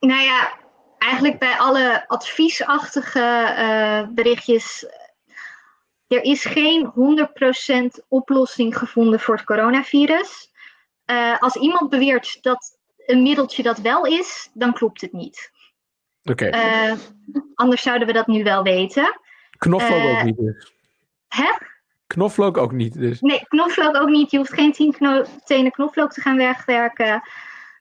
[0.00, 0.52] Nou ja,
[0.98, 4.86] eigenlijk bij alle adviesachtige uh, berichtjes.
[6.06, 6.92] Er is geen
[8.02, 10.50] 100% oplossing gevonden voor het coronavirus.
[11.06, 12.78] Uh, als iemand beweert dat
[13.10, 15.50] een middeltje dat wel is, dan klopt het niet.
[16.22, 16.46] Oké.
[16.46, 16.90] Okay.
[16.90, 16.98] Uh,
[17.54, 19.20] anders zouden we dat nu wel weten.
[19.58, 20.72] Knoflook ook niet dus.
[21.28, 21.52] Hè?
[22.06, 23.20] Knoflook ook niet dus.
[23.20, 24.30] Nee, knoflook ook niet.
[24.30, 27.22] Je hoeft geen tien kno tenen knoflook te gaan wegwerken.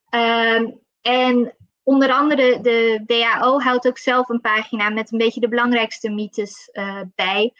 [0.09, 5.47] Um, en onder andere de WHO houdt ook zelf een pagina met een beetje de
[5.47, 7.53] belangrijkste mythes uh, bij.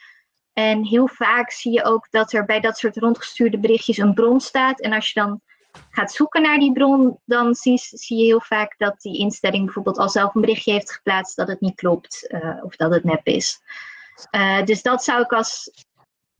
[0.52, 4.40] En heel vaak zie je ook dat er bij dat soort rondgestuurde berichtjes een bron
[4.40, 4.80] staat.
[4.80, 5.40] En als je dan
[5.90, 9.98] gaat zoeken naar die bron, dan zie, zie, je heel vaak dat die instelling bijvoorbeeld
[9.98, 13.26] al zelf een berichtje heeft geplaatst dat het niet klopt uh, of dat het nep
[13.26, 13.60] is.
[14.30, 15.70] Uh, dus dat zou ik als,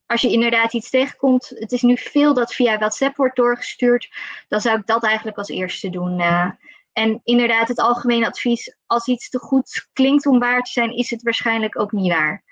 [0.06, 4.08] als je inderdaad iets tegenkomt, het is nu veel dat via WhatsApp wordt doorgestuurd,
[4.48, 6.20] dan zou ik dat eigenlijk als eerste doen.
[6.20, 6.50] Uh,
[6.92, 11.10] en inderdaad, het algemene advies, als iets te goed klinkt om waar te zijn, is
[11.10, 12.42] het waarschijnlijk ook niet waar.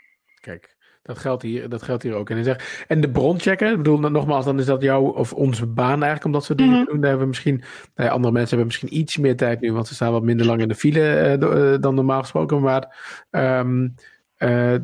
[0.40, 0.76] Kijk.
[1.08, 2.30] Dat geldt hier, dat geldt hier ook.
[2.30, 5.66] En, zeg, en de bron checken, ik bedoel, nogmaals, dan is dat jouw of onze
[5.66, 6.86] baan eigenlijk om dat soort dingen mm -hmm.
[6.86, 7.00] te doen.
[7.00, 7.56] Daar hebben we misschien,
[7.94, 10.46] nou ja, andere mensen hebben misschien iets meer tijd nu, want ze staan wat minder
[10.46, 12.60] lang in de file uh, uh, dan normaal gesproken.
[12.60, 12.96] Maar
[13.30, 13.94] um,
[14.38, 14.74] uh,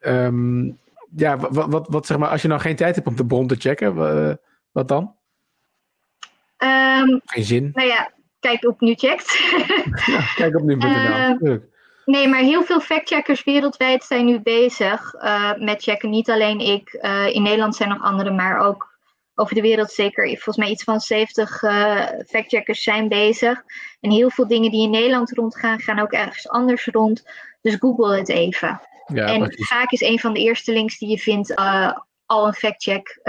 [0.00, 0.78] um,
[1.16, 3.46] ja, wat, wat, wat, zeg maar, als je nou geen tijd hebt om de bron
[3.46, 3.94] te checken,
[4.72, 5.14] wat dan?
[6.58, 7.70] Um, geen zin.
[7.72, 9.38] Nou ja, kijk op nu checkt.
[10.12, 11.74] ja, kijk op nu.nl.
[12.06, 16.10] Nee, maar heel veel factcheckers wereldwijd zijn nu bezig uh, met checken.
[16.10, 16.98] Niet alleen ik.
[17.02, 18.94] Uh, in Nederland zijn nog anderen, maar ook
[19.34, 23.62] over de wereld zeker volgens mij iets van 70 uh, factcheckers zijn bezig.
[24.00, 27.28] En heel veel dingen die in Nederland rondgaan, gaan ook ergens anders rond.
[27.60, 28.80] Dus google het even.
[29.06, 29.66] Ja, en precies.
[29.66, 31.54] vaak is een van de eerste links die je vindt
[32.26, 33.20] al een factcheck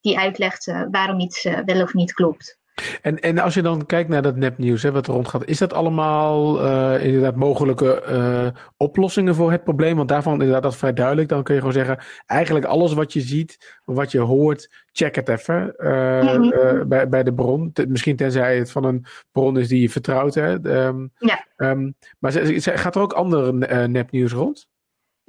[0.00, 2.57] die uitlegt waarom iets wel of niet klopt.
[3.02, 5.72] En, en als je dan kijkt naar dat nepnieuws, hè, wat er rondgaat, is dat
[5.72, 9.96] allemaal uh, inderdaad mogelijke uh, oplossingen voor het probleem?
[9.96, 11.28] Want daarvan inderdaad dat is vrij duidelijk.
[11.28, 15.28] Dan kun je gewoon zeggen, eigenlijk alles wat je ziet, wat je hoort, check het
[15.28, 16.88] even uh, mm -hmm.
[16.88, 17.72] bij, bij de bron.
[17.88, 20.34] misschien tenzij het van een bron is die je vertrouwt.
[20.34, 20.52] Hè.
[20.86, 21.46] Um, ja.
[21.56, 23.52] Um, maar gaat er ook andere
[23.88, 24.68] nepnieuws rond?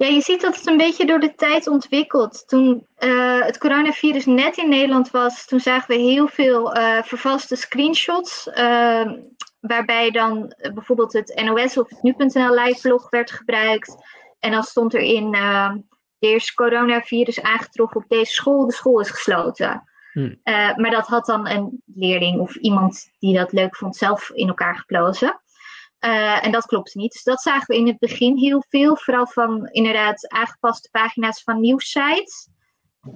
[0.00, 2.48] Ja, je ziet dat het een beetje door de tijd ontwikkelt.
[2.48, 7.56] Toen uh, het coronavirus net in Nederland was, toen zagen we heel veel uh, vervalste
[7.56, 8.46] screenshots.
[8.46, 9.12] Uh,
[9.60, 13.96] waarbij dan bijvoorbeeld het NOS of het nu.nl live blog werd gebruikt.
[14.38, 15.82] En dan stond erin, er
[16.18, 19.84] is coronavirus aangetroffen op deze school, de school is gesloten.
[20.12, 20.40] Hmm.
[20.76, 24.76] maar dat had dan een leerling of iemand die dat leuk vond zelf in elkaar
[24.76, 25.40] geplozen.
[26.00, 27.12] Uh, en dat klopte niet.
[27.12, 28.96] Dus dat zagen we in het begin heel veel.
[28.96, 32.48] Vooral van inderdaad aangepaste pagina's van nieuwsites.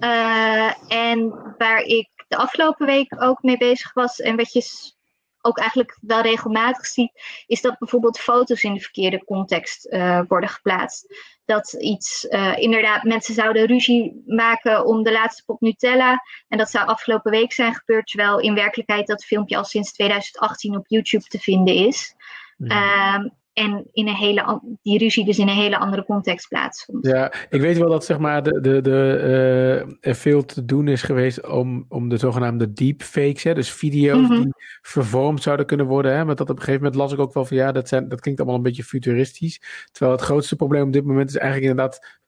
[0.00, 4.20] Uh, en waar ik de afgelopen week ook mee bezig was.
[4.20, 4.92] En wat je
[5.40, 7.12] ook eigenlijk wel regelmatig ziet.
[7.46, 11.14] Is dat bijvoorbeeld foto's in de verkeerde context uh, worden geplaatst.
[11.44, 16.22] Dat iets, inderdaad, mensen zouden ruzie maken om de laatste pop Nutella.
[16.48, 18.06] En dat zou afgelopen week zijn gebeurd.
[18.06, 22.14] Terwijl in werkelijkheid dat filmpje al sinds 2018 op YouTube te vinden is.
[22.58, 27.06] Um, en in een hele, die ruzie dus in een hele andere context plaatsvond.
[27.06, 30.88] Ja, ik weet wel dat zeg maar de, de, de, uh, er veel te doen
[30.88, 34.42] is geweest om, om de zogenaamde deepfakes, hè, dus video's mm -hmm.
[34.42, 36.16] die vervormd zouden kunnen worden.
[36.16, 38.08] Hè, maar dat op een gegeven moment las ik ook wel van ja, dat, zijn,
[38.08, 39.60] dat klinkt allemaal een beetje futuristisch.
[39.92, 42.20] Terwijl het grootste probleem op dit moment is eigenlijk inderdaad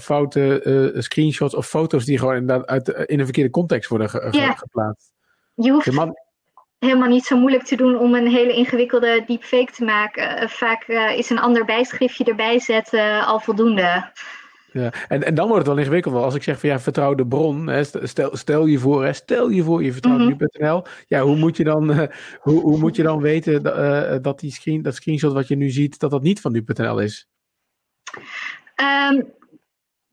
[0.00, 0.62] foute
[0.94, 5.12] uh, screenshots of foto's die gewoon inderdaad uit, in een verkeerde context worden ge geplaatst.
[5.54, 5.86] Je hoeft,
[6.86, 10.42] helemaal niet zo moeilijk te doen om een hele ingewikkelde deepfake te maken.
[10.42, 14.10] Uh, vaak uh, is een ander bijschriftje erbij zetten uh, al voldoende.
[14.72, 16.14] Ja, en, en dan wordt het wel ingewikkeld.
[16.14, 17.66] Als ik zeg van ja, vertrouw de bron.
[17.66, 20.36] Hè, stel, stel je voor, hè, stel je voor, je vertrouwt mm -hmm.
[20.38, 20.84] nu.nl.
[21.06, 22.08] Ja, hoe moet je dan,
[22.40, 25.70] hoe, hoe moet je dan weten dat, dat die screen, dat screenshot wat je nu
[25.70, 27.28] ziet, dat dat niet van nu.nl is?
[29.10, 29.34] Um,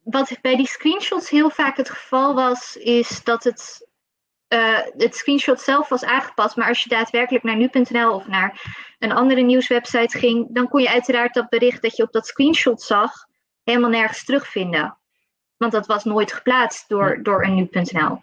[0.03, 3.82] wat bij die screenshots heel vaak het geval was, is dat het
[4.53, 6.55] uh, het screenshot zelf was aangepast.
[6.55, 8.61] Maar als je daadwerkelijk naar nu.nl of naar
[8.99, 12.81] een andere nieuwswebsite ging, dan kon je uiteraard dat bericht dat je op dat screenshot
[12.81, 13.11] zag
[13.63, 14.97] helemaal nergens terugvinden.
[15.57, 18.21] Want dat was nooit geplaatst door, door een nu.nl.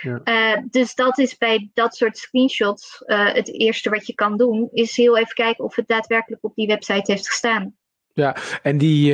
[0.00, 0.20] Ja.
[0.24, 4.68] Uh, dus dat is bij dat soort screenshots uh, het eerste wat je kan doen,
[4.72, 7.76] is heel even kijken of het daadwerkelijk op die website heeft gestaan.
[8.12, 9.12] Ja, en die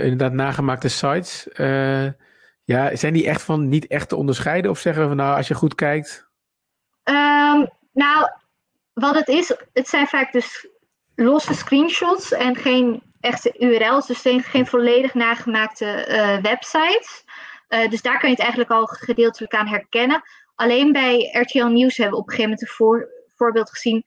[0.00, 1.48] inderdaad nagemaakte sites,
[2.68, 4.70] ja, zijn die echt van niet echt te onderscheiden?
[4.70, 6.28] Of zeggen we van nou, als je goed kijkt?
[7.04, 8.30] Um, nou,
[8.92, 10.68] wat het is, het zijn vaak dus
[11.14, 17.24] losse screenshots en geen echte URL's, dus geen, volledig nagemaakte uh, websites.
[17.68, 20.22] Uh, dus daar kan je het eigenlijk al gedeeltelijk aan herkennen.
[20.54, 24.04] Alleen bij RTL Nieuws hebben we op een gegeven moment een voor, voorbeeld gezien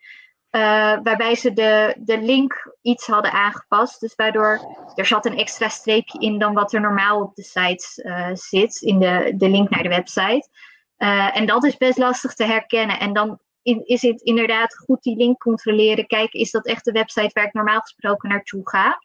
[0.51, 0.61] uh,
[1.03, 3.99] waarbij ze de, de link iets hadden aangepast.
[3.99, 4.59] Dus waardoor
[4.95, 8.81] er zat een extra streepje in dan wat er normaal op de site uh, zit,
[8.81, 10.49] in de, de link naar de website.
[10.97, 12.99] Uh, en dat is best lastig te herkennen.
[12.99, 13.39] En dan
[13.83, 16.07] is het inderdaad goed die link controleren.
[16.07, 18.99] Kijken, is dat echt de website waar ik normaal gesproken naartoe ga?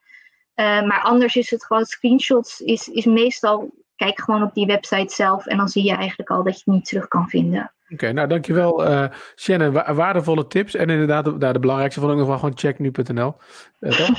[0.56, 5.46] maar anders is het gewoon screenshots, is, is meestal kijk gewoon op die website zelf
[5.46, 7.75] en dan zie je eigenlijk al dat je het niet terug kan vinden.
[7.86, 9.72] Oké, okay, nou dankjewel uh, Shannon.
[9.72, 10.74] Wa waardevolle tips.
[10.74, 13.34] En inderdaad, nou, de belangrijkste vond ik nog wel gewoon check nu.nl.
[13.80, 14.10] Uh,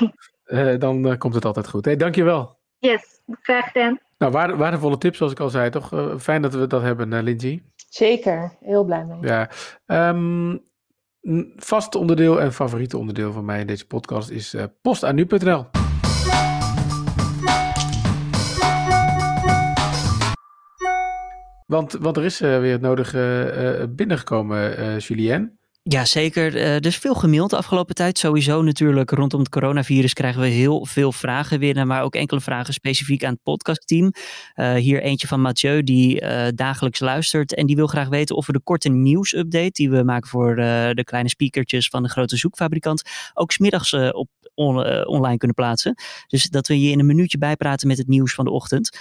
[0.46, 1.86] uh, dan komt het altijd goed.
[1.86, 2.60] Hey, dankjewel.
[2.78, 4.00] Yes, graag gedaan.
[4.18, 6.16] Nou, waarde, waardevolle tips zoals ik al zei, toch?
[6.18, 7.64] fijn dat we dat hebben, Lindsay.
[7.90, 9.18] Zeker, heel blij mee.
[9.22, 9.50] Ja,
[9.86, 10.62] um,
[11.56, 15.87] vast onderdeel en favoriete onderdeel van mij in deze podcast is post aan nu.nl.
[21.68, 25.60] Want, want er is uh, weer het nodige uh, binnengekomen, uh, Julien.
[25.84, 26.56] Ja, zeker.
[26.56, 28.18] er is veel gemaild de afgelopen tijd.
[28.18, 31.88] Sowieso natuurlijk rondom het coronavirus krijgen we heel veel vragen binnen.
[31.88, 34.12] Maar ook enkele vragen specifiek aan het podcastteam.
[34.76, 36.22] hier eentje van Mathieu die
[36.56, 37.54] dagelijks luistert.
[37.54, 41.04] En die wil graag weten of we de korte nieuwsupdate die we maken voor de
[41.04, 43.02] kleine speakertjes van de grote zoekfabrikant.
[43.34, 45.96] Ook smiddags op on, online kunnen plaatsen.
[46.28, 49.00] Dus dat we je in een minuutje bijpraten met het nieuws van de ochtend.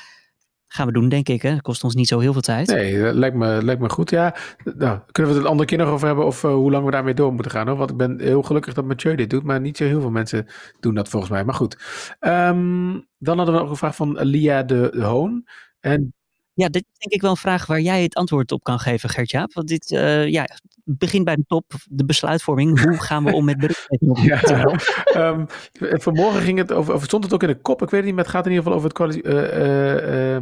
[0.77, 1.43] Gaan we doen, denk ik.
[1.43, 1.61] Hè?
[1.61, 2.67] Kost ons niet zo heel veel tijd.
[2.67, 4.11] Nee, dat lijkt me, lijkt me goed.
[4.11, 4.35] Ja,
[4.65, 6.91] nou, kunnen we het een andere keer nog over hebben of uh, hoe lang we
[6.91, 7.69] daarmee door moeten gaan?
[7.69, 7.77] Hoor?
[7.77, 10.47] Want ik ben heel gelukkig dat Mathieu dit doet, maar niet zo heel veel mensen
[10.81, 11.45] doen dat volgens mij.
[11.45, 11.79] Maar goed.
[12.21, 15.49] Um, dan hadden we nog een vraag van Lia de, de Hoon.
[15.81, 16.15] En
[16.57, 19.09] Ja, dit is denk ik wel een vraag waar jij het antwoord op kan geven,
[19.09, 19.53] Gertjaap.
[19.53, 20.47] Want dit uh, ja,
[20.85, 22.83] begint bij de top, de besluitvorming.
[22.83, 24.23] Hoe gaan we om met berichtgeving?
[24.31, 25.47] ja, um,
[25.79, 28.25] vanmorgen ging het over, of stond het ook in de kop, ik weet niet, maar
[28.25, 30.37] het gaat in ieder geval over het, uh,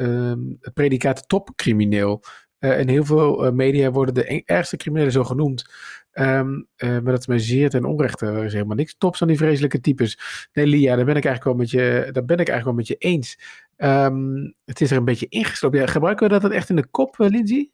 [0.00, 2.22] uh, het predicaat topcrimineel.
[2.58, 5.64] in heel veel media worden de ergste criminelen zo genoemd.
[6.12, 8.26] Um, maar dat is zeer ten onrechte.
[8.26, 10.18] Er is helemaal niks tops aan die vreselijke types.
[10.52, 12.86] Nee, Lia, daar ben ik eigenlijk wel met je, daar ben ik eigenlijk wel met
[12.86, 13.38] je eens.
[13.82, 15.78] Um, het is er een beetje ingeslopen.
[15.78, 17.70] Ja, gebruiken we dat echt in de kop, Lindsay?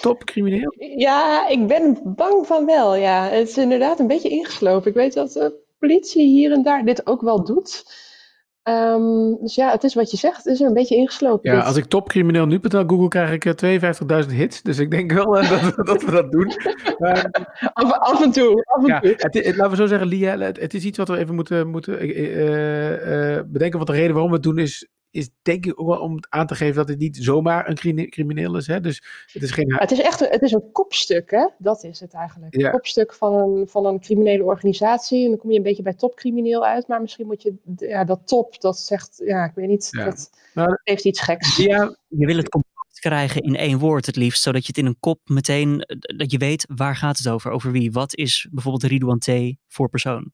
[0.00, 0.74] Top crimineel?
[0.96, 2.94] Ja, ik ben bang van wel.
[2.94, 4.88] Ja, het is inderdaad een beetje ingeslopen.
[4.88, 7.84] Ik weet dat de politie hier en daar dit ook wel doet.
[8.68, 10.36] Um, dus ja, het is wat je zegt.
[10.36, 11.52] Het is er een beetje ingeslopen.
[11.52, 13.44] Ja, als ik topcrimineel nu betaal Google, krijg ik
[14.26, 14.62] 52.000 hits.
[14.62, 16.52] Dus ik denk wel uh, dat, dat, we dat doen.
[16.98, 17.24] Uh,
[17.72, 18.64] af, af, en toe.
[18.64, 19.14] Af en ja, toe.
[19.16, 21.68] Het, het, laten we zo zeggen, Lia, het, het, is iets wat we even moeten,
[21.68, 23.78] moeten uh, bedenken.
[23.78, 26.46] Want de reden waarom we het doen is is denk ik ook wel om aan
[26.46, 28.66] te geven dat het niet zomaar een crimineel is.
[28.66, 28.80] Hè?
[28.80, 29.74] Dus het is geen...
[29.74, 31.48] Het is echt een, het is een kopstuk, hè?
[31.58, 32.56] Dat is het eigenlijk.
[32.56, 32.66] Ja.
[32.66, 35.24] Een kopstuk van een, van een criminele organisatie.
[35.24, 36.88] En dan kom je een beetje bij topcrimineel uit.
[36.88, 37.54] Maar misschien moet je...
[37.76, 39.22] Ja, dat top, dat zegt...
[39.24, 39.88] Ja, ik weet niet.
[39.90, 40.04] Ja.
[40.04, 41.56] Dat nou, heeft iets geks.
[41.56, 44.42] Ja, je wil het compact krijgen in één woord het liefst.
[44.42, 45.84] Zodat je het in een kop meteen...
[46.16, 47.50] Dat je weet, waar gaat het over?
[47.50, 47.92] Over wie?
[47.92, 49.56] Wat is bijvoorbeeld Ridouan T.
[49.68, 50.32] voor persoon?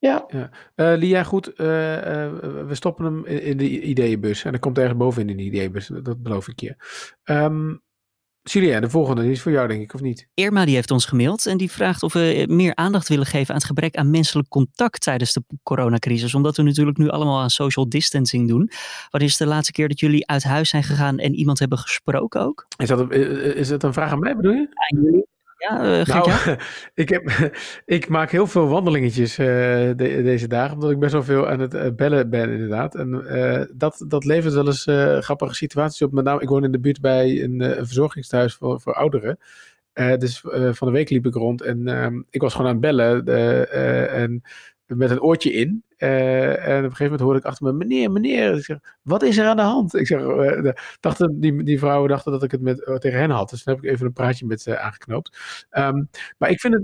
[0.00, 0.24] Ja.
[0.28, 0.50] ja.
[0.76, 1.52] Uh, Lia, goed.
[1.56, 2.32] Uh, uh,
[2.66, 4.44] we stoppen hem in, de ideeënbus.
[4.44, 5.90] En dan komt ergens boven in de ideeënbus.
[6.02, 6.74] Dat beloof ik je.
[7.24, 7.82] Um,
[8.42, 10.28] Julia, de volgende die is voor jou, denk ik, of niet?
[10.34, 13.56] Irma die heeft ons gemaild en die vraagt of we meer aandacht willen geven aan
[13.56, 16.34] het gebrek aan menselijk contact tijdens de coronacrisis.
[16.34, 18.70] Omdat we natuurlijk nu allemaal aan social distancing doen.
[19.10, 22.40] Wat is de laatste keer dat jullie uit huis zijn gegaan en iemand hebben gesproken
[22.40, 22.66] ook?
[22.76, 23.10] Is dat een,
[23.54, 24.68] is dat een vraag aan mij, bedoel je?
[24.90, 25.28] Aan jullie.
[25.68, 26.30] Ja, uh, nou,
[26.94, 27.52] ik, heb,
[27.98, 31.74] ik maak heel veel wandelingetjes de, deze dagen, omdat ik best wel veel aan het
[31.74, 32.94] uh, bellen ben, inderdaad.
[32.94, 34.84] En dat, dat levert wel eens
[35.24, 36.12] grappige situaties op.
[36.12, 39.38] Met name, ik woon in de buurt bij een, een verzorgingstehuis voor, voor ouderen.
[40.18, 43.26] dus van de week liep ik rond en ehm, ik was gewoon aan het bellen.
[44.10, 44.42] en
[44.86, 45.84] met een oortje in.
[46.02, 48.54] Uh, en op een gegeven moment hoorde ik achter me, meneer, meneer.
[48.54, 49.94] Ik zeg, wat is er aan de hand?
[49.94, 53.30] Ik zeg, uh, dachten, die, die vrouwen dachten dat ik het met, uh, tegen hen
[53.30, 53.50] had.
[53.50, 55.66] Dus dan heb ik even een praatje met ze aangeknoopt.
[55.70, 56.82] Um, maar ik vind het,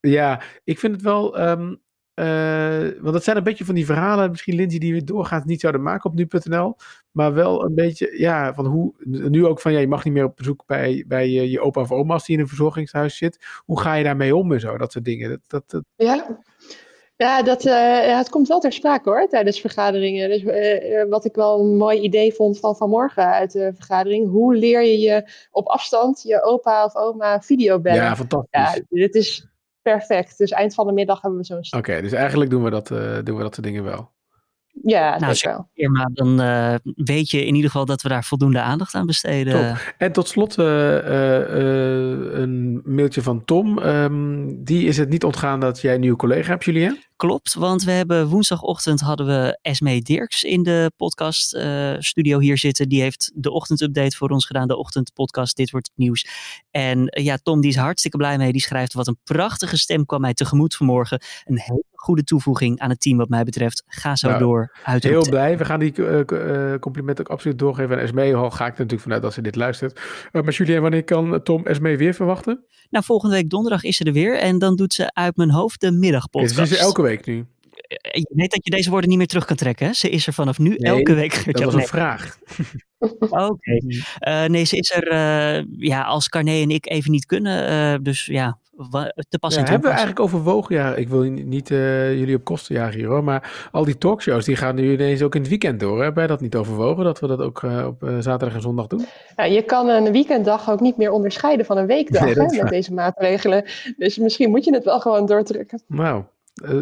[0.00, 1.82] ja, ik vind het wel, um,
[3.00, 5.82] want het zijn een beetje van die verhalen, misschien Lindsay, die we doorgaans niet zouden
[5.82, 6.76] maken op nu.nl.
[7.10, 10.24] Maar wel een beetje, ja, van hoe, nu ook van, ja, je mag niet meer
[10.24, 13.46] op bezoek bij, bij je, je opa of oma als die in een verzorgingshuis zit.
[13.64, 15.30] Hoe ga je daarmee om en zo, dat soort dingen.
[15.30, 15.84] Dat, dat, dat...
[15.96, 16.42] Ja,
[17.16, 17.72] ja, dat, uh,
[18.06, 20.28] ja, het komt wel ter sprake hoor, tijdens vergaderingen.
[20.28, 24.30] Dus uh, wat ik wel een mooi idee vond van vanmorgen uit de vergadering.
[24.30, 28.02] Hoe leer je je op afstand je opa of oma videobellen?
[28.02, 28.50] Ja, fantastisch.
[28.50, 29.48] Ja, dit is
[29.82, 30.38] perfect.
[30.38, 31.58] Dus eind van de middag hebben we zo'n...
[31.58, 34.12] Oké, okay, dus eigenlijk doen we, dat, uh, doen we dat soort dingen wel.
[34.82, 35.68] Ja, nou, wel.
[35.74, 39.52] Irma, dan uh, weet je in ieder geval dat we daar voldoende aandacht aan besteden.
[39.52, 39.94] Top.
[39.98, 43.78] En tot slot uh, uh, een mailtje van Tom.
[43.78, 46.98] Um, die is het niet ontgaan dat jij een nieuwe collega hebt, Julien?
[47.16, 51.58] Klopt, want we hebben woensdagochtend hadden we Esme Dirks in de podcast
[51.98, 52.88] studio hier zitten.
[52.88, 56.26] Die heeft de ochtendupdate voor ons gedaan, de ochtendpodcast Dit Wordt het Nieuws.
[56.70, 58.52] En ja, Tom die is hartstikke blij mee.
[58.52, 61.20] Die schrijft wat een prachtige stem kwam mij tegemoet vanmorgen.
[61.44, 63.82] Een hele goede toevoeging aan het team wat mij betreft.
[63.86, 64.76] Ga zo nou, door.
[64.84, 65.58] Heel blij.
[65.58, 68.34] We gaan die uh, uh, complimenten ook absoluut doorgeven aan Esmee.
[68.34, 70.00] Al ga ik er natuurlijk vanuit dat ze dit luistert.
[70.32, 72.64] Maar Julien, wanneer kan Tom Esmee weer verwachten?
[72.90, 74.38] Nou, volgende week donderdag is ze er weer.
[74.38, 76.56] En dan doet ze uit mijn hoofd de middagpodcast.
[76.56, 77.46] Dus is elke week nu?
[77.88, 79.86] Je weet dat je deze woorden niet meer terug kan trekken.
[79.86, 79.92] Hè?
[79.92, 81.44] Ze is er vanaf nu nee, elke week.
[81.44, 81.88] Dat was een nee.
[81.88, 82.38] vraag.
[82.98, 83.42] Oké.
[83.42, 83.82] Okay.
[84.28, 87.70] Uh, nee, ze is er uh, ja, als Carné en ik even niet kunnen.
[87.70, 88.58] Uh, dus ja,
[89.28, 92.74] te pas ja, en Hebben we eigenlijk overwogen, ja, ik wil niet jullie op kosten
[92.74, 95.80] jagen hier hoor, maar al die talkshows die gaan nu ineens ook in het weekend
[95.80, 95.96] door.
[95.96, 99.06] Hebben wij dat niet overwogen, dat we dat ook op zaterdag en zondag doen?
[99.36, 102.68] Ja, je kan een weekenddag ook niet meer onderscheiden van een weekdag nee, hè, met
[102.68, 103.64] deze maatregelen.
[103.96, 105.82] Dus misschien moet je het wel gewoon doortrekken.
[105.86, 106.24] Nou,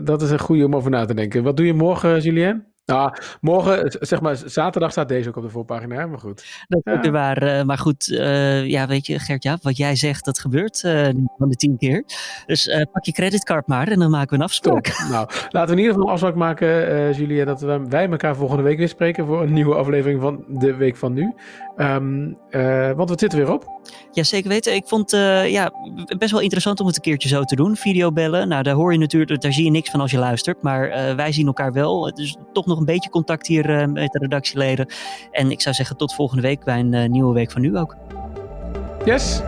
[0.04, 1.42] dat is een goede om over na te denken.
[1.42, 2.71] Wat doe je morgen, Julien?
[2.84, 6.64] Nou, morgen, zeg maar, zaterdag staat deze ook op de voorpagina, maar goed.
[6.68, 7.42] Dat is ook weer waar.
[7.42, 11.48] Uh, maar goed, uh, ja, weet je, Gert-Jaap, wat jij zegt, dat gebeurt uh, van
[11.48, 12.04] de tien keer.
[12.46, 14.84] Dus pak je creditcard maar en dan maken we een afspraak.
[14.84, 15.00] Top.
[15.12, 18.62] Nou, laten we in ieder geval een afspraak maken, Julia, dat wij, wij elkaar volgende
[18.62, 21.34] week weer spreken voor een nieuwe aflevering van de Week van Nu.
[21.76, 22.36] Um,
[22.96, 23.80] want we zitten weer op.
[24.10, 24.74] Ja, zeker weten.
[24.74, 25.72] Ik vond uh, ja,
[26.18, 27.76] best wel interessant om het een keertje zo te doen.
[27.76, 28.48] Videobellen.
[28.48, 30.62] Nou, daar hoor je natuurlijk, daar zie je niks van als je luistert.
[30.62, 32.14] Maar wij zien elkaar wel.
[32.14, 34.86] Dus toch nog een beetje contact hier uh, met de redactieleden.
[35.30, 37.96] En ik zou zeggen tot volgende week bij een nieuwe week van nu ook.
[39.04, 39.42] Yes.